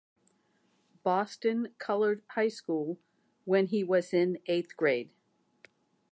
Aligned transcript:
Boston 1.03 1.75
Colored 1.77 2.23
High 2.29 2.47
School 2.47 2.97
when 3.45 3.67
he 3.67 3.83
was 3.83 4.15
in 4.15 4.39
eighth 4.47 4.75
grade. 4.75 5.11